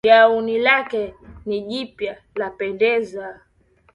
[0.05, 1.15] Gauni lake
[1.45, 3.39] ni jipya lapendeza.